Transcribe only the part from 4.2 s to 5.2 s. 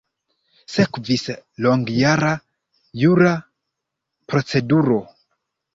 proceduro.